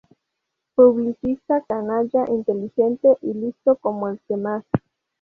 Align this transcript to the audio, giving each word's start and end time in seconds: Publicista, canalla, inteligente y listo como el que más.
Publicista, 0.73 1.63
canalla, 1.69 2.25
inteligente 2.29 3.17
y 3.21 3.35
listo 3.35 3.75
como 3.75 4.09
el 4.09 4.19
que 4.27 4.35
más. 4.35 4.63